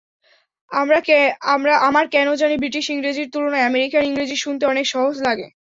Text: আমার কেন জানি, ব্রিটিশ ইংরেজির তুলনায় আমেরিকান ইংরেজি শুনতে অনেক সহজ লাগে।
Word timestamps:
আমার 1.81 2.05
কেন 2.07 2.27
জানি, 2.35 2.55
ব্রিটিশ 2.57 2.85
ইংরেজির 2.89 3.27
তুলনায় 3.33 3.67
আমেরিকান 3.67 4.03
ইংরেজি 4.05 4.37
শুনতে 4.37 4.63
অনেক 4.65 4.85
সহজ 4.87 5.15
লাগে। 5.27 5.47